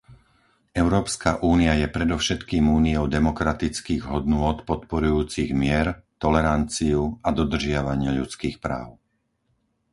Európska 0.83 1.31
únia 1.55 1.73
je 1.81 1.85
predovšetkým 1.97 2.65
úniou 2.79 3.05
demokratických 3.17 4.03
hodnôt 4.13 4.57
podporujúcich 4.69 5.49
mier, 5.61 5.87
toleranciu 6.23 7.01
a 7.21 7.29
dodržiavanie 7.39 8.09
ľudských 8.19 8.55
práv. 8.65 8.87